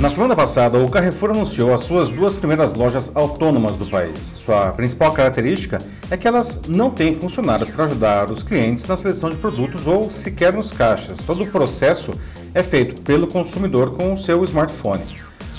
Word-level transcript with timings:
Na 0.00 0.08
semana 0.08 0.34
passada, 0.34 0.78
o 0.78 0.88
Carrefour 0.88 1.30
anunciou 1.30 1.74
as 1.74 1.82
suas 1.82 2.08
duas 2.08 2.34
primeiras 2.34 2.72
lojas 2.72 3.14
autônomas 3.14 3.76
do 3.76 3.86
país. 3.90 4.32
Sua 4.36 4.70
principal 4.72 5.12
característica 5.12 5.78
é 6.10 6.16
que 6.16 6.26
elas 6.26 6.62
não 6.66 6.90
têm 6.90 7.14
funcionários 7.14 7.68
para 7.68 7.84
ajudar 7.84 8.30
os 8.30 8.42
clientes 8.42 8.86
na 8.86 8.96
seleção 8.96 9.28
de 9.28 9.36
produtos 9.36 9.86
ou 9.86 10.08
sequer 10.08 10.54
nos 10.54 10.72
caixas. 10.72 11.18
Todo 11.18 11.44
o 11.44 11.46
processo 11.46 12.14
é 12.54 12.62
feito 12.62 13.02
pelo 13.02 13.26
consumidor 13.26 13.94
com 13.94 14.14
o 14.14 14.16
seu 14.16 14.42
smartphone. 14.44 15.16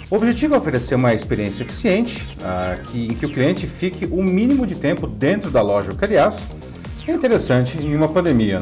O 0.10 0.16
objetivo 0.16 0.56
é 0.56 0.58
oferecer 0.58 0.96
uma 0.96 1.14
experiência 1.14 1.62
eficiente, 1.62 2.28
que, 2.88 3.06
em 3.06 3.14
que 3.14 3.28
o 3.28 3.32
cliente 3.32 3.68
fique 3.68 4.06
o 4.06 4.24
mínimo 4.24 4.66
de 4.66 4.74
tempo 4.74 5.06
dentro 5.06 5.52
da 5.52 5.62
loja, 5.62 5.92
o 5.92 5.96
que, 5.96 6.06
aliás, 6.06 6.48
é 7.08 7.12
interessante 7.12 7.78
em 7.78 7.96
uma 7.96 8.08
pandemia. 8.08 8.62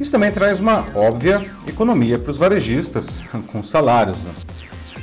Isso 0.00 0.12
também 0.12 0.32
traz 0.32 0.60
uma 0.60 0.86
óbvia 0.94 1.42
economia 1.68 2.18
para 2.18 2.30
os 2.30 2.38
varejistas, 2.38 3.20
com 3.48 3.62
salários. 3.62 4.24
Né? 4.24 4.32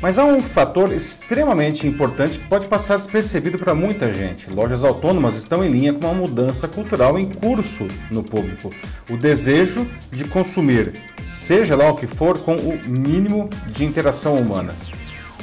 Mas 0.02 0.18
há 0.18 0.26
um 0.26 0.42
fator 0.42 0.92
extremamente 0.92 1.88
importante 1.88 2.40
que 2.40 2.48
pode 2.48 2.68
passar 2.68 2.98
despercebido 2.98 3.58
para 3.58 3.76
muita 3.76 4.12
gente. 4.12 4.50
Lojas 4.50 4.84
autônomas 4.84 5.36
estão 5.36 5.64
em 5.64 5.70
linha 5.70 5.94
com 5.94 6.06
uma 6.06 6.14
mudança 6.14 6.68
cultural 6.68 7.18
em 7.18 7.28
curso 7.28 7.88
no 8.12 8.24
público. 8.24 8.72
O 9.10 9.18
desejo 9.18 9.88
de 10.12 10.26
consumir, 10.26 10.94
seja 11.22 11.76
lá 11.76 11.90
o 11.90 11.96
que 11.96 12.08
for, 12.08 12.40
com 12.40 12.56
o 12.56 12.80
mínimo 12.88 13.50
de 13.68 13.86
interação 13.86 14.36
humana. 14.40 14.74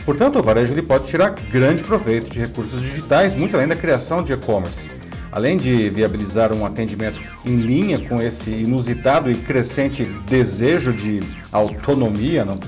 Portanto, 0.04 0.38
o 0.38 0.42
varejo 0.42 0.74
ele 0.74 0.82
pode 0.82 1.06
tirar 1.06 1.30
grande 1.50 1.82
proveito 1.82 2.30
de 2.30 2.38
recursos 2.38 2.80
digitais, 2.80 3.34
muito 3.34 3.56
além 3.56 3.68
da 3.68 3.76
criação 3.76 4.22
de 4.22 4.32
e-commerce. 4.32 5.03
Além 5.34 5.56
de 5.56 5.90
viabilizar 5.90 6.52
um 6.52 6.64
atendimento 6.64 7.20
em 7.44 7.56
linha 7.56 7.98
com 7.98 8.22
esse 8.22 8.52
inusitado 8.52 9.28
e 9.28 9.34
crescente 9.34 10.04
desejo 10.04 10.92
de 10.92 11.18
autonomia, 11.50 12.44
não? 12.44 12.60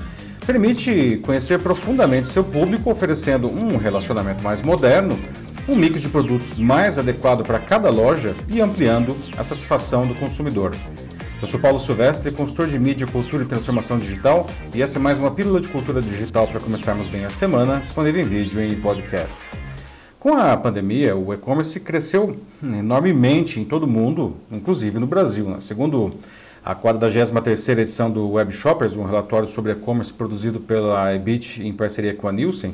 permite 0.45 1.17
conhecer 1.23 1.59
profundamente 1.59 2.27
seu 2.27 2.43
público, 2.43 2.91
oferecendo 2.91 3.49
um 3.49 3.77
relacionamento 3.77 4.43
mais 4.43 4.61
moderno, 4.61 5.17
um 5.65 5.77
mix 5.77 6.01
de 6.01 6.09
produtos 6.09 6.57
mais 6.57 6.99
adequado 6.99 7.41
para 7.41 7.57
cada 7.57 7.89
loja 7.89 8.35
e 8.49 8.59
ampliando 8.59 9.15
a 9.37 9.45
satisfação 9.45 10.05
do 10.05 10.13
consumidor. 10.15 10.75
Eu 11.41 11.47
sou 11.47 11.61
Paulo 11.61 11.79
Silvestre, 11.79 12.33
consultor 12.33 12.67
de 12.67 12.77
mídia, 12.77 13.07
cultura 13.07 13.43
e 13.43 13.47
transformação 13.47 13.97
digital, 13.97 14.45
e 14.75 14.81
essa 14.81 14.99
é 14.99 15.01
mais 15.01 15.17
uma 15.17 15.31
pílula 15.31 15.61
de 15.61 15.69
cultura 15.69 16.01
digital 16.01 16.45
para 16.45 16.59
começarmos 16.59 17.07
bem 17.07 17.23
a 17.23 17.29
semana, 17.29 17.79
disponível 17.79 18.21
em 18.21 18.25
vídeo 18.25 18.61
e 18.61 18.75
podcast. 18.75 19.49
Com 20.19 20.33
a 20.33 20.57
pandemia, 20.57 21.15
o 21.15 21.31
e-commerce 21.31 21.79
cresceu 21.79 22.35
enormemente 22.63 23.59
em 23.59 23.65
todo 23.65 23.83
o 23.83 23.87
mundo, 23.87 24.35
inclusive 24.51 24.97
no 24.97 25.05
Brasil. 25.05 25.47
Né? 25.47 25.57
Segundo 25.59 26.15
a 26.65 26.75
43ª 26.75 27.77
edição 27.77 28.09
do 28.09 28.31
Web 28.31 28.51
Shoppers, 28.51 28.95
um 28.95 29.03
relatório 29.03 29.47
sobre 29.47 29.73
e-commerce 29.73 30.11
produzido 30.11 30.59
pela 30.59 31.13
Ebit 31.13 31.61
em 31.61 31.71
parceria 31.71 32.15
com 32.15 32.27
a 32.27 32.31
Nielsen, 32.31 32.73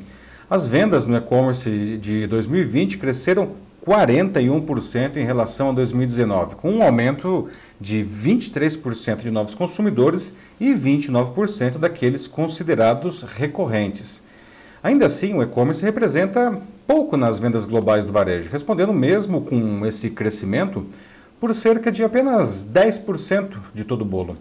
as 0.50 0.66
vendas 0.66 1.06
no 1.06 1.18
e-commerce 1.18 1.98
de 1.98 2.28
2020 2.28 2.98
cresceram 2.98 3.50
41% 3.86 5.18
em 5.18 5.26
relação 5.26 5.72
a 5.72 5.74
2019, 5.74 6.56
com 6.56 6.72
um 6.72 6.82
aumento 6.82 7.50
de 7.80 8.06
23% 8.06 9.18
de 9.18 9.30
novos 9.30 9.54
consumidores 9.54 10.34
e 10.62 10.74
29% 10.74 11.78
daqueles 11.78 12.26
considerados 12.26 13.24
recorrentes. 13.24 14.24
Ainda 14.84 15.06
assim, 15.06 15.34
o 15.34 15.42
e-commerce 15.42 15.82
representa 15.82 16.60
pouco 16.86 17.16
nas 17.16 17.40
vendas 17.40 17.64
globais 17.64 18.06
do 18.06 18.12
varejo, 18.12 18.50
respondendo 18.52 18.92
mesmo 18.92 19.40
com 19.40 19.86
esse 19.86 20.10
crescimento 20.10 20.86
por 21.40 21.56
cerca 21.56 21.90
de 21.90 22.04
apenas 22.04 22.70
10% 22.70 23.54
de 23.74 23.86
todo 23.86 24.02
o 24.02 24.06
bolo. 24.06 24.36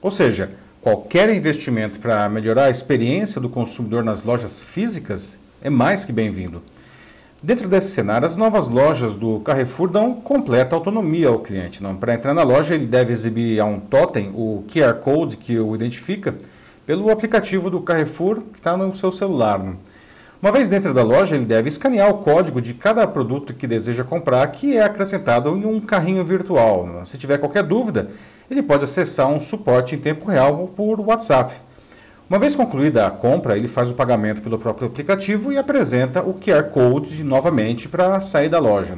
Ou 0.00 0.12
seja, 0.12 0.52
qualquer 0.80 1.28
investimento 1.30 1.98
para 1.98 2.28
melhorar 2.28 2.66
a 2.66 2.70
experiência 2.70 3.40
do 3.40 3.48
consumidor 3.48 4.04
nas 4.04 4.22
lojas 4.22 4.60
físicas 4.60 5.40
é 5.60 5.68
mais 5.68 6.04
que 6.04 6.12
bem-vindo. 6.12 6.62
Dentro 7.42 7.68
desse 7.68 7.90
cenário, 7.90 8.24
as 8.24 8.36
novas 8.36 8.68
lojas 8.68 9.16
do 9.16 9.40
Carrefour 9.40 9.88
dão 9.88 10.14
completa 10.14 10.76
autonomia 10.76 11.26
ao 11.26 11.40
cliente. 11.40 11.82
Para 11.98 12.14
entrar 12.14 12.34
na 12.34 12.44
loja, 12.44 12.76
ele 12.76 12.86
deve 12.86 13.12
exibir 13.12 13.60
a 13.60 13.64
um 13.64 13.80
totem 13.80 14.30
o 14.32 14.62
QR 14.68 14.94
Code 14.94 15.36
que 15.36 15.58
o 15.58 15.74
identifica 15.74 16.36
pelo 16.86 17.10
aplicativo 17.10 17.68
do 17.68 17.80
Carrefour 17.80 18.42
que 18.52 18.58
está 18.58 18.76
no 18.76 18.94
seu 18.94 19.12
celular. 19.12 19.62
Não? 19.62 19.76
Uma 20.40 20.52
vez 20.52 20.68
dentro 20.68 20.94
da 20.94 21.02
loja, 21.02 21.34
ele 21.34 21.44
deve 21.44 21.68
escanear 21.68 22.08
o 22.08 22.18
código 22.18 22.62
de 22.62 22.72
cada 22.72 23.04
produto 23.08 23.52
que 23.52 23.66
deseja 23.66 24.04
comprar, 24.04 24.46
que 24.52 24.76
é 24.76 24.84
acrescentado 24.84 25.48
em 25.56 25.64
um 25.66 25.80
carrinho 25.80 26.24
virtual. 26.24 27.02
Se 27.04 27.18
tiver 27.18 27.38
qualquer 27.38 27.64
dúvida, 27.64 28.08
ele 28.48 28.62
pode 28.62 28.84
acessar 28.84 29.28
um 29.28 29.40
suporte 29.40 29.96
em 29.96 29.98
tempo 29.98 30.30
real 30.30 30.70
por 30.76 31.00
WhatsApp. 31.00 31.54
Uma 32.30 32.38
vez 32.38 32.54
concluída 32.54 33.04
a 33.04 33.10
compra, 33.10 33.56
ele 33.56 33.66
faz 33.66 33.90
o 33.90 33.94
pagamento 33.94 34.40
pelo 34.40 34.58
próprio 34.58 34.86
aplicativo 34.86 35.52
e 35.52 35.58
apresenta 35.58 36.22
o 36.22 36.34
QR 36.34 36.70
Code 36.70 37.24
novamente 37.24 37.88
para 37.88 38.20
sair 38.20 38.48
da 38.48 38.60
loja. 38.60 38.94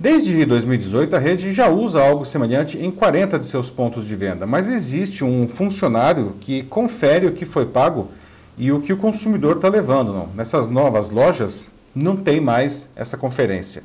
Desde 0.00 0.46
2018, 0.46 1.14
a 1.14 1.18
rede 1.18 1.52
já 1.52 1.68
usa 1.68 2.00
algo 2.00 2.24
semelhante 2.24 2.78
em 2.78 2.90
40 2.90 3.38
de 3.38 3.44
seus 3.44 3.68
pontos 3.68 4.02
de 4.02 4.16
venda, 4.16 4.46
mas 4.46 4.70
existe 4.70 5.22
um 5.22 5.46
funcionário 5.46 6.36
que 6.40 6.62
confere 6.62 7.26
o 7.26 7.32
que 7.32 7.44
foi 7.44 7.66
pago 7.66 8.08
e 8.58 8.72
o 8.72 8.80
que 8.80 8.92
o 8.92 8.96
consumidor 8.96 9.56
está 9.56 9.68
levando. 9.68 10.12
Não. 10.12 10.28
Nessas 10.34 10.68
novas 10.68 11.10
lojas 11.10 11.70
não 11.94 12.16
tem 12.16 12.40
mais 12.40 12.90
essa 12.96 13.16
conferência. 13.16 13.82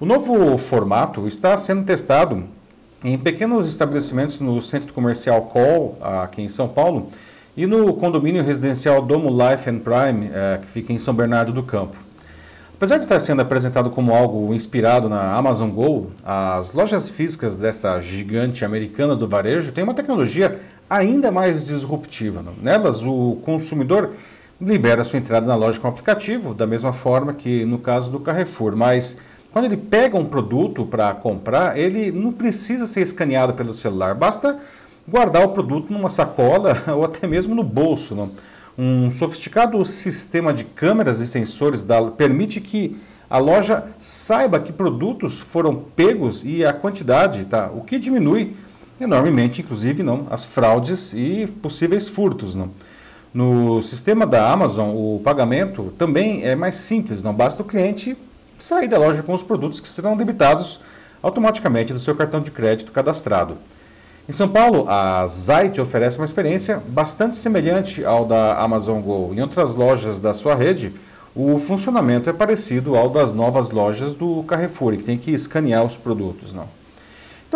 O 0.00 0.06
novo 0.06 0.56
formato 0.56 1.26
está 1.26 1.56
sendo 1.56 1.84
testado 1.84 2.44
em 3.04 3.18
pequenos 3.18 3.68
estabelecimentos 3.68 4.40
no 4.40 4.60
centro 4.60 4.92
comercial 4.92 5.42
Call, 5.42 5.98
aqui 6.00 6.42
em 6.42 6.48
São 6.48 6.68
Paulo, 6.68 7.08
e 7.56 7.66
no 7.66 7.94
condomínio 7.94 8.44
residencial 8.44 9.00
Domo 9.02 9.30
Life 9.30 9.68
and 9.68 9.78
Prime, 9.78 10.30
é, 10.32 10.58
que 10.58 10.66
fica 10.66 10.92
em 10.92 10.98
São 10.98 11.14
Bernardo 11.14 11.52
do 11.52 11.62
Campo. 11.62 11.96
Apesar 12.74 12.98
de 12.98 13.04
estar 13.04 13.18
sendo 13.20 13.40
apresentado 13.40 13.88
como 13.88 14.14
algo 14.14 14.52
inspirado 14.52 15.08
na 15.08 15.32
Amazon 15.34 15.70
Go, 15.70 16.10
as 16.22 16.74
lojas 16.74 17.08
físicas 17.08 17.58
dessa 17.58 17.98
gigante 18.02 18.66
americana 18.66 19.16
do 19.16 19.26
varejo 19.26 19.72
têm 19.72 19.82
uma 19.82 19.94
tecnologia 19.94 20.60
ainda 20.88 21.30
mais 21.30 21.64
disruptiva. 21.64 22.44
Nelas, 22.62 23.04
o 23.04 23.38
consumidor 23.44 24.12
libera 24.60 25.04
sua 25.04 25.18
entrada 25.18 25.46
na 25.46 25.54
loja 25.54 25.78
com 25.78 25.86
o 25.86 25.90
aplicativo, 25.90 26.54
da 26.54 26.66
mesma 26.66 26.92
forma 26.92 27.34
que 27.34 27.64
no 27.64 27.78
caso 27.78 28.10
do 28.10 28.20
Carrefour, 28.20 28.74
mas 28.74 29.18
quando 29.52 29.66
ele 29.66 29.76
pega 29.76 30.16
um 30.16 30.24
produto 30.24 30.84
para 30.84 31.14
comprar, 31.14 31.78
ele 31.78 32.10
não 32.10 32.32
precisa 32.32 32.86
ser 32.86 33.02
escaneado 33.02 33.54
pelo 33.54 33.72
celular, 33.72 34.14
basta 34.14 34.58
guardar 35.06 35.44
o 35.44 35.50
produto 35.50 35.92
numa 35.92 36.08
sacola 36.08 36.82
ou 36.94 37.04
até 37.04 37.26
mesmo 37.26 37.54
no 37.54 37.62
bolso. 37.62 38.14
Não? 38.14 38.30
Um 38.78 39.10
sofisticado 39.10 39.82
sistema 39.84 40.52
de 40.52 40.64
câmeras 40.64 41.20
e 41.20 41.26
sensores 41.26 41.86
da, 41.86 42.02
permite 42.10 42.60
que 42.60 42.96
a 43.28 43.38
loja 43.38 43.86
saiba 43.98 44.60
que 44.60 44.72
produtos 44.72 45.40
foram 45.40 45.74
pegos 45.74 46.44
e 46.44 46.64
a 46.64 46.72
quantidade, 46.72 47.44
tá? 47.46 47.70
o 47.74 47.80
que 47.80 47.98
diminui 47.98 48.54
enormemente, 49.00 49.60
inclusive, 49.60 50.02
não, 50.02 50.26
as 50.30 50.44
fraudes 50.44 51.12
e 51.12 51.46
possíveis 51.62 52.08
furtos. 52.08 52.54
Não. 52.54 52.70
No 53.32 53.82
sistema 53.82 54.26
da 54.26 54.50
Amazon, 54.50 54.90
o 54.94 55.20
pagamento 55.22 55.92
também 55.98 56.44
é 56.44 56.54
mais 56.54 56.76
simples, 56.76 57.22
não 57.22 57.34
basta 57.34 57.62
o 57.62 57.66
cliente 57.66 58.16
sair 58.58 58.88
da 58.88 58.98
loja 58.98 59.22
com 59.22 59.34
os 59.34 59.42
produtos 59.42 59.80
que 59.80 59.88
serão 59.88 60.16
debitados 60.16 60.80
automaticamente 61.22 61.92
do 61.92 61.98
seu 61.98 62.14
cartão 62.14 62.40
de 62.40 62.50
crédito 62.50 62.92
cadastrado. 62.92 63.58
Em 64.28 64.32
São 64.32 64.48
Paulo, 64.48 64.88
a 64.88 65.26
Zite 65.26 65.80
oferece 65.80 66.18
uma 66.18 66.24
experiência 66.24 66.82
bastante 66.88 67.36
semelhante 67.36 68.04
ao 68.04 68.24
da 68.24 68.58
Amazon 68.58 69.00
Go. 69.00 69.32
Em 69.34 69.40
outras 69.40 69.74
lojas 69.74 70.18
da 70.18 70.34
sua 70.34 70.54
rede, 70.54 70.92
o 71.34 71.58
funcionamento 71.58 72.28
é 72.28 72.32
parecido 72.32 72.96
ao 72.96 73.08
das 73.08 73.32
novas 73.32 73.70
lojas 73.70 74.14
do 74.14 74.42
Carrefour, 74.44 74.96
que 74.96 75.04
tem 75.04 75.18
que 75.18 75.30
escanear 75.30 75.84
os 75.84 75.96
produtos. 75.96 76.52
Não. 76.52 76.66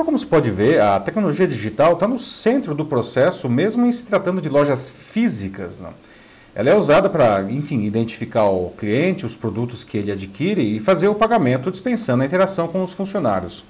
Então, 0.01 0.07
como 0.07 0.19
se 0.19 0.27
pode 0.27 0.51
ver, 0.51 0.81
a 0.81 0.99
tecnologia 0.99 1.47
digital 1.47 1.93
está 1.93 2.09
no 2.09 2.19
centro 2.19 2.75
do 2.75 2.87
processo, 2.87 3.51
mesmo 3.51 3.85
em 3.85 3.93
se 3.93 4.07
tratando 4.07 4.41
de 4.41 4.49
lojas 4.49 4.91
físicas. 4.91 5.79
Não? 5.79 5.91
Ela 6.55 6.71
é 6.71 6.75
usada 6.75 7.11
para, 7.11 7.43
enfim, 7.51 7.83
identificar 7.83 8.45
o 8.45 8.71
cliente, 8.79 9.27
os 9.27 9.37
produtos 9.37 9.85
que 9.85 9.99
ele 9.99 10.11
adquire 10.11 10.63
e 10.63 10.81
fazer 10.81 11.09
o 11.09 11.15
pagamento 11.15 11.71
dispensando 11.71 12.23
a 12.23 12.27
interação 12.27 12.67
com 12.67 12.83
os 12.83 12.95
funcionários. 12.95 13.63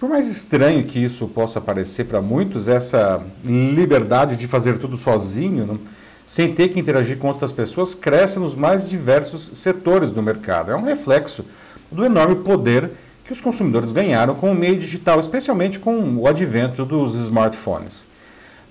Por 0.00 0.08
mais 0.08 0.28
estranho 0.28 0.82
que 0.82 0.98
isso 0.98 1.28
possa 1.28 1.60
parecer 1.60 2.06
para 2.06 2.20
muitos, 2.20 2.66
essa 2.66 3.24
liberdade 3.44 4.34
de 4.34 4.48
fazer 4.48 4.76
tudo 4.76 4.96
sozinho, 4.96 5.66
não? 5.68 5.78
sem 6.26 6.52
ter 6.52 6.70
que 6.70 6.80
interagir 6.80 7.16
com 7.16 7.28
outras 7.28 7.52
pessoas, 7.52 7.94
cresce 7.94 8.40
nos 8.40 8.56
mais 8.56 8.90
diversos 8.90 9.52
setores 9.54 10.10
do 10.10 10.20
mercado. 10.20 10.72
É 10.72 10.76
um 10.76 10.82
reflexo 10.82 11.44
do 11.92 12.04
enorme 12.04 12.42
poder 12.42 12.90
que 13.30 13.34
os 13.34 13.40
consumidores 13.40 13.92
ganharam 13.92 14.34
com 14.34 14.50
o 14.50 14.54
meio 14.56 14.76
digital, 14.76 15.20
especialmente 15.20 15.78
com 15.78 16.16
o 16.16 16.26
advento 16.26 16.84
dos 16.84 17.14
smartphones. 17.14 18.08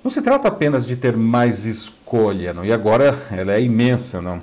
Não 0.03 0.11
se 0.11 0.21
trata 0.21 0.49
apenas 0.49 0.85
de 0.85 0.97
ter 0.97 1.15
mais 1.15 1.65
escolha, 1.65 2.51
não? 2.51 2.65
e 2.65 2.73
agora 2.73 3.17
ela 3.31 3.53
é 3.53 3.61
imensa. 3.61 4.21
Não? 4.21 4.41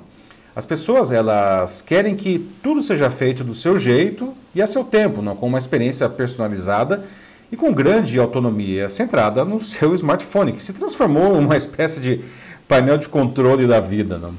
As 0.55 0.65
pessoas 0.65 1.11
elas 1.11 1.83
querem 1.83 2.15
que 2.15 2.39
tudo 2.63 2.81
seja 2.81 3.11
feito 3.11 3.43
do 3.43 3.53
seu 3.53 3.77
jeito 3.77 4.33
e 4.55 4.61
a 4.61 4.65
seu 4.65 4.83
tempo, 4.83 5.21
não? 5.21 5.35
com 5.35 5.45
uma 5.45 5.59
experiência 5.59 6.09
personalizada 6.09 7.03
e 7.51 7.55
com 7.55 7.71
grande 7.71 8.19
autonomia, 8.19 8.89
centrada 8.89 9.45
no 9.45 9.59
seu 9.59 9.93
smartphone, 9.93 10.51
que 10.51 10.63
se 10.63 10.73
transformou 10.73 11.35
em 11.39 11.45
uma 11.45 11.55
espécie 11.55 12.01
de 12.01 12.21
painel 12.67 12.97
de 12.97 13.07
controle 13.07 13.67
da 13.67 13.79
vida. 13.79 14.17
Não? 14.17 14.33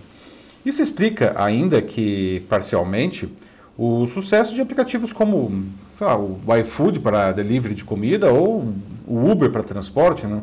Isso 0.66 0.82
explica, 0.82 1.36
ainda 1.36 1.80
que 1.80 2.44
parcialmente, 2.48 3.32
o 3.78 4.08
sucesso 4.08 4.56
de 4.56 4.60
aplicativos 4.60 5.12
como 5.12 5.64
lá, 6.00 6.18
o 6.18 6.40
iFood 6.60 6.98
para 6.98 7.30
delivery 7.30 7.76
de 7.76 7.84
comida 7.84 8.32
ou 8.32 8.74
o 9.06 9.30
Uber 9.30 9.50
para 9.50 9.62
transporte. 9.62 10.26
Né? 10.26 10.42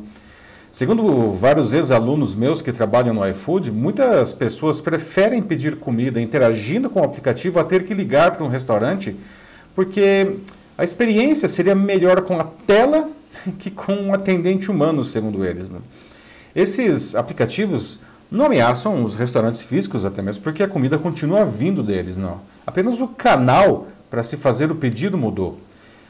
Segundo 0.72 1.34
vários 1.34 1.74
ex-alunos 1.74 2.34
meus 2.34 2.62
que 2.62 2.72
trabalham 2.72 3.14
no 3.14 3.28
iFood, 3.28 3.74
muitas 3.74 4.32
pessoas 4.32 4.80
preferem 4.80 5.42
pedir 5.42 5.76
comida 5.76 6.22
interagindo 6.22 6.90
com 6.90 7.02
o 7.02 7.04
aplicativo 7.04 7.60
a 7.60 7.66
ter 7.66 7.84
que 7.84 7.94
ligar 7.94 8.32
para 8.32 8.46
um 8.46 8.48
restaurante, 8.48 9.14
porque 9.76 10.38
a 10.78 10.86
experiência 10.86 11.50
seria 11.50 11.76
melhor 11.76 12.22
com 12.22 12.40
a 12.40 12.46
tela 12.66 13.10
que 13.60 13.70
com 13.70 13.96
um 13.96 14.14
atendente 14.14 14.72
humano, 14.72 15.04
segundo 15.04 15.44
eles. 15.44 15.70
Né? 15.70 15.80
Esses 16.56 17.16
aplicativos 17.16 18.00
não 18.32 18.46
ameaçam 18.46 19.04
os 19.04 19.16
restaurantes 19.16 19.62
físicos, 19.62 20.06
até 20.06 20.22
mesmo 20.22 20.44
porque 20.44 20.64
a 20.64 20.68
comida 20.68 20.98
continua 20.98 21.46
vindo 21.46 21.84
deles, 21.84 22.18
não. 22.18 22.42
Apenas 22.66 23.00
o 23.00 23.08
canal 23.08 23.88
para 24.10 24.24
se 24.24 24.38
fazer 24.38 24.72
o 24.72 24.76
pedido 24.76 25.18
mudou. 25.18 25.58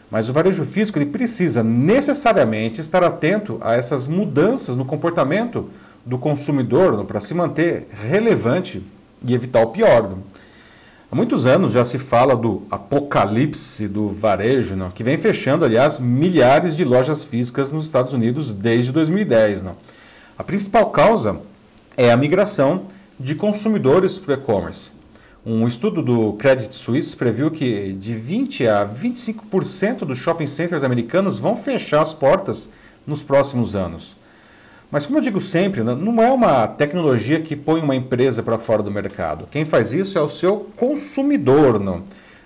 Mas 0.09 0.29
o 0.29 0.33
varejo 0.33 0.63
físico 0.63 0.97
ele 0.97 1.07
precisa 1.07 1.63
necessariamente 1.63 2.79
estar 2.79 3.03
atento 3.03 3.57
a 3.61 3.73
essas 3.73 4.07
mudanças 4.07 4.75
no 4.75 4.85
comportamento 4.85 5.69
do 6.05 6.17
consumidor 6.17 7.03
para 7.05 7.19
se 7.19 7.33
manter 7.33 7.87
relevante 7.91 8.83
e 9.25 9.33
evitar 9.33 9.61
o 9.61 9.67
pior. 9.67 10.15
Há 11.11 11.15
muitos 11.15 11.45
anos 11.45 11.71
já 11.71 11.83
se 11.83 11.97
fala 11.97 12.35
do 12.35 12.63
apocalipse 12.69 13.87
do 13.87 14.07
varejo, 14.07 14.75
não? 14.75 14.91
que 14.91 15.03
vem 15.03 15.17
fechando, 15.17 15.65
aliás, 15.65 15.99
milhares 15.99 16.75
de 16.75 16.83
lojas 16.83 17.23
físicas 17.23 17.71
nos 17.71 17.85
Estados 17.85 18.13
Unidos 18.13 18.53
desde 18.53 18.91
2010. 18.91 19.63
Não? 19.63 19.75
A 20.37 20.43
principal 20.43 20.89
causa 20.91 21.39
é 21.97 22.11
a 22.11 22.17
migração 22.17 22.83
de 23.19 23.35
consumidores 23.35 24.19
para 24.19 24.35
o 24.35 24.37
e-commerce. 24.37 24.91
Um 25.45 25.67
estudo 25.67 26.01
do 26.01 26.33
Credit 26.33 26.73
Suisse 26.73 27.15
previu 27.15 27.51
que 27.51 27.93
de 27.93 28.15
20 28.15 28.67
a 28.67 28.87
25% 28.87 29.99
dos 29.99 30.17
shopping 30.17 30.47
centers 30.47 30.83
americanos 30.83 31.37
vão 31.37 31.55
fechar 31.55 32.01
as 32.01 32.13
portas 32.13 32.69
nos 33.05 33.21
próximos 33.21 33.75
anos. 33.75 34.17
Mas 34.89 35.05
como 35.05 35.17
eu 35.17 35.21
digo 35.21 35.39
sempre, 35.39 35.83
né, 35.83 35.95
não 35.95 36.21
é 36.21 36.31
uma 36.31 36.67
tecnologia 36.67 37.41
que 37.41 37.55
põe 37.55 37.81
uma 37.81 37.95
empresa 37.95 38.41
para 38.41 38.57
fora 38.57 38.81
do 38.81 38.91
mercado. 38.91 39.47
Quem 39.51 39.65
faz 39.65 39.93
isso 39.93 40.17
é 40.17 40.21
o 40.21 40.29
seu 40.29 40.69
consumidor, 40.75 41.79
não? 41.79 42.03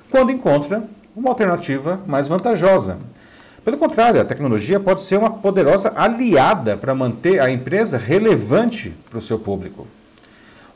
quando 0.10 0.32
encontra 0.32 0.84
uma 1.16 1.30
alternativa 1.30 2.00
mais 2.08 2.28
vantajosa. 2.28 2.98
Pelo 3.64 3.78
contrário, 3.78 4.22
a 4.22 4.26
tecnologia 4.26 4.80
pode 4.80 5.02
ser 5.02 5.18
uma 5.18 5.30
poderosa 5.32 5.94
aliada 5.96 6.78
para 6.78 6.96
manter 6.96 7.40
a 7.40 7.50
empresa 7.50 7.98
relevante 7.98 8.94
para 9.10 9.20
o 9.20 9.22
seu 9.22 9.38
público. 9.38 9.86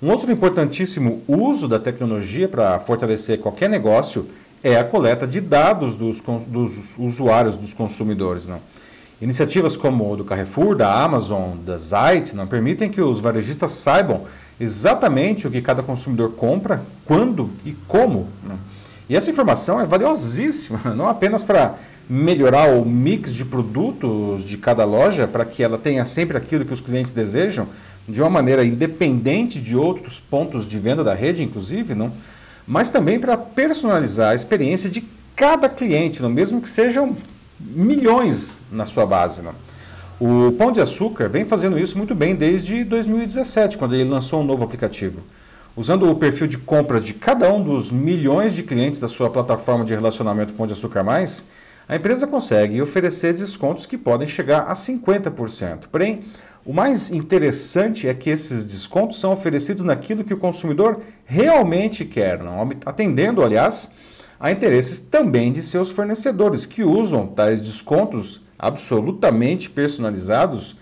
Um 0.02 0.10
outro 0.10 0.32
importantíssimo 0.32 1.22
uso 1.28 1.68
da 1.68 1.80
tecnologia 1.80 2.48
para 2.50 2.78
fortalecer 2.80 3.40
qualquer 3.40 3.70
negócio 3.70 4.28
é 4.62 4.78
a 4.78 4.84
coleta 4.84 5.26
de 5.26 5.40
dados 5.40 5.96
dos, 5.96 6.22
dos 6.48 6.98
usuários, 6.98 7.56
dos 7.56 7.74
consumidores. 7.74 8.48
Não? 8.48 8.60
Iniciativas 9.22 9.78
como 9.78 10.12
o 10.12 10.18
do 10.18 10.26
Carrefour, 10.26 10.76
da 10.76 10.94
Amazon, 10.94 11.58
da 11.66 11.78
Zite, 11.78 12.36
não 12.36 12.48
permitem 12.48 12.90
que 12.90 13.02
os 13.02 13.22
varejistas 13.22 13.72
saibam 13.72 14.24
exatamente 14.60 15.48
o 15.48 15.52
que 15.52 15.62
cada 15.62 15.82
consumidor 15.82 16.34
compra, 16.34 16.82
quando 17.06 17.50
e 17.66 17.72
como. 17.88 18.28
Não? 18.46 18.58
E 19.08 19.16
essa 19.16 19.30
informação 19.30 19.80
é 19.80 19.86
valiosíssima, 19.86 20.80
não 20.96 21.08
apenas 21.08 21.44
para 21.44 21.76
melhorar 22.10 22.70
o 22.70 22.86
mix 22.86 23.34
de 23.34 23.46
produtos 23.46 24.44
de 24.44 24.58
cada 24.58 24.84
loja, 24.86 25.28
para 25.28 25.46
que 25.46 25.64
ela 25.64 25.78
tenha 25.78 26.04
sempre 26.06 26.38
aquilo 26.38 26.66
que 26.66 26.74
os 26.74 26.80
clientes 26.80 27.12
desejam, 27.12 27.68
de 28.08 28.22
uma 28.22 28.30
maneira 28.30 28.66
independente 28.66 29.60
de 29.60 29.76
outros 29.76 30.20
pontos 30.20 30.68
de 30.68 30.78
venda 30.78 31.04
da 31.04 31.14
rede, 31.14 31.42
inclusive, 31.42 31.96
não? 31.96 32.12
mas 32.68 32.92
também 32.92 33.20
para 33.20 33.38
personalizar 33.38 34.32
a 34.32 34.36
experiência 34.36 34.90
de 34.90 35.04
cada 35.36 35.70
cliente, 35.70 36.22
não? 36.22 36.30
mesmo 36.30 36.62
que 36.62 36.70
sejam 36.70 37.16
milhões 37.60 38.60
na 38.72 38.86
sua 38.86 39.06
base. 39.06 39.42
Não? 39.42 39.54
O 40.20 40.52
Pão 40.54 40.72
de 40.72 40.82
Açúcar 40.82 41.28
vem 41.28 41.46
fazendo 41.46 41.80
isso 41.80 41.98
muito 41.98 42.14
bem 42.14 42.36
desde 42.36 42.84
2017, 42.84 43.78
quando 43.78 43.96
ele 43.96 44.10
lançou 44.10 44.42
um 44.42 44.46
novo 44.46 44.64
aplicativo. 44.64 45.22
Usando 45.76 46.10
o 46.10 46.16
perfil 46.16 46.46
de 46.48 46.58
compras 46.58 47.04
de 47.04 47.14
cada 47.14 47.52
um 47.52 47.64
dos 47.64 47.90
milhões 47.90 48.54
de 48.54 48.62
clientes 48.62 49.00
da 49.00 49.08
sua 49.08 49.30
plataforma 49.30 49.84
de 49.84 49.94
relacionamento 49.94 50.54
Pão 50.54 50.68
de 50.68 50.74
Açúcar 50.74 51.04
Mais, 51.04 51.46
a 51.88 51.96
empresa 51.96 52.28
consegue 52.28 52.82
oferecer 52.82 53.34
descontos 53.34 53.86
que 53.86 53.98
podem 53.98 54.28
chegar 54.28 54.62
a 54.62 54.74
50%. 54.74 55.88
Porém, 55.92 56.22
o 56.66 56.72
mais 56.72 57.12
interessante 57.12 58.08
é 58.08 58.14
que 58.14 58.30
esses 58.30 58.66
descontos 58.66 59.20
são 59.20 59.34
oferecidos 59.34 59.84
naquilo 59.84 60.24
que 60.24 60.34
o 60.34 60.38
consumidor 60.38 61.02
realmente 61.26 62.06
quer, 62.06 62.42
não? 62.42 62.70
atendendo, 62.86 63.44
aliás, 63.44 63.92
a 64.40 64.52
interesses 64.52 65.02
também 65.02 65.52
de 65.52 65.62
seus 65.62 65.92
fornecedores, 65.92 66.66
que 66.66 66.84
usam 66.84 67.28
tais 67.28 67.60
descontos 67.60 68.42
absolutamente 68.58 69.70
personalizados 69.70 70.78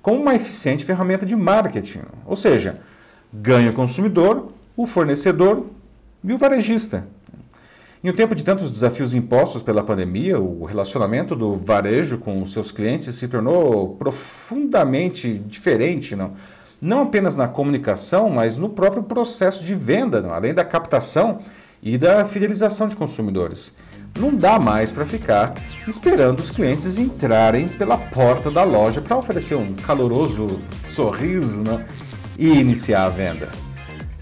como 0.00 0.20
uma 0.20 0.34
eficiente 0.34 0.84
ferramenta 0.84 1.26
de 1.26 1.34
marketing. 1.34 2.02
Ou 2.26 2.36
seja, 2.36 2.80
ganha 3.32 3.70
o 3.70 3.74
consumidor, 3.74 4.52
o 4.76 4.86
fornecedor 4.86 5.66
e 6.22 6.32
o 6.32 6.38
varejista. 6.38 7.08
Em 8.04 8.10
um 8.10 8.12
tempo 8.12 8.34
de 8.34 8.44
tantos 8.44 8.70
desafios 8.70 9.14
impostos 9.14 9.62
pela 9.62 9.82
pandemia, 9.82 10.38
o 10.38 10.66
relacionamento 10.66 11.34
do 11.34 11.54
varejo 11.54 12.18
com 12.18 12.44
seus 12.44 12.70
clientes 12.70 13.14
se 13.14 13.26
tornou 13.28 13.96
profundamente 13.96 15.38
diferente, 15.38 16.14
não? 16.14 16.32
não 16.78 17.00
apenas 17.00 17.34
na 17.34 17.48
comunicação, 17.48 18.28
mas 18.28 18.58
no 18.58 18.68
próprio 18.68 19.02
processo 19.02 19.64
de 19.64 19.74
venda, 19.74 20.20
não? 20.20 20.34
além 20.34 20.52
da 20.52 20.66
captação 20.66 21.38
e 21.82 21.96
da 21.96 22.26
fidelização 22.26 22.88
de 22.88 22.94
consumidores. 22.94 23.74
Não 24.20 24.36
dá 24.36 24.58
mais 24.58 24.92
para 24.92 25.06
ficar 25.06 25.54
esperando 25.88 26.40
os 26.40 26.50
clientes 26.50 26.98
entrarem 26.98 27.66
pela 27.66 27.96
porta 27.96 28.50
da 28.50 28.64
loja 28.64 29.00
para 29.00 29.16
oferecer 29.16 29.54
um 29.54 29.72
caloroso 29.72 30.60
sorriso 30.84 31.62
né? 31.62 31.86
e 32.38 32.48
iniciar 32.48 33.06
a 33.06 33.08
venda. 33.08 33.48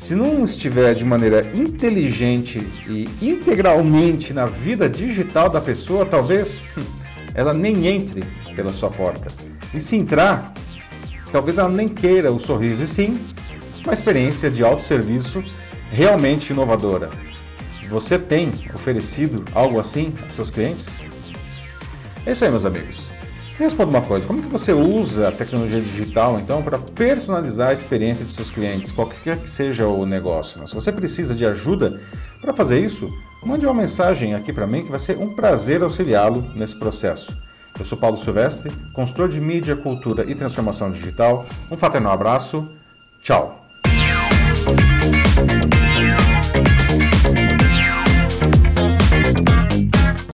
Se 0.02 0.16
não 0.16 0.42
estiver 0.42 0.94
de 0.96 1.04
maneira 1.04 1.48
inteligente 1.54 2.58
e 2.88 3.08
integralmente 3.24 4.32
na 4.32 4.46
vida 4.46 4.90
digital 4.90 5.48
da 5.48 5.60
pessoa, 5.60 6.04
talvez 6.04 6.64
ela 7.36 7.54
nem 7.54 7.86
entre 7.86 8.24
pela 8.56 8.72
sua 8.72 8.90
porta. 8.90 9.28
E 9.72 9.80
se 9.80 9.94
entrar, 9.94 10.52
talvez 11.30 11.56
ela 11.56 11.68
nem 11.68 11.86
queira 11.86 12.32
o 12.32 12.38
sorriso, 12.40 12.82
e 12.82 12.88
sim 12.88 13.16
uma 13.84 13.92
experiência 13.92 14.50
de 14.50 14.64
autosserviço 14.64 15.40
realmente 15.88 16.52
inovadora. 16.52 17.08
Você 17.88 18.18
tem 18.18 18.68
oferecido 18.74 19.44
algo 19.54 19.78
assim 19.78 20.12
a 20.26 20.28
seus 20.28 20.50
clientes? 20.50 20.98
É 22.26 22.32
isso 22.32 22.44
aí, 22.44 22.50
meus 22.50 22.66
amigos. 22.66 23.12
Responda 23.58 23.90
uma 23.90 24.00
coisa, 24.00 24.26
como 24.26 24.42
que 24.42 24.48
você 24.48 24.72
usa 24.72 25.28
a 25.28 25.32
tecnologia 25.32 25.80
digital 25.80 26.38
então 26.40 26.62
para 26.62 26.78
personalizar 26.78 27.68
a 27.68 27.72
experiência 27.72 28.24
de 28.24 28.32
seus 28.32 28.50
clientes, 28.50 28.90
qualquer 28.90 29.38
que 29.38 29.48
seja 29.48 29.86
o 29.86 30.06
negócio? 30.06 30.60
Né? 30.60 30.66
Se 30.66 30.74
você 30.74 30.90
precisa 30.90 31.34
de 31.34 31.44
ajuda 31.44 32.00
para 32.40 32.52
fazer 32.52 32.80
isso, 32.80 33.12
mande 33.44 33.66
uma 33.66 33.74
mensagem 33.74 34.34
aqui 34.34 34.52
para 34.52 34.66
mim 34.66 34.82
que 34.82 34.90
vai 34.90 34.98
ser 34.98 35.18
um 35.18 35.34
prazer 35.34 35.82
auxiliá-lo 35.82 36.44
nesse 36.56 36.76
processo. 36.76 37.36
Eu 37.78 37.84
sou 37.84 37.96
Paulo 37.96 38.16
Silvestre, 38.16 38.72
consultor 38.92 39.28
de 39.28 39.40
mídia, 39.40 39.76
cultura 39.76 40.24
e 40.30 40.34
transformação 40.34 40.90
digital. 40.90 41.46
Um 41.70 41.76
fraternal 41.76 42.12
abraço. 42.12 42.68
Tchau. 43.22 43.61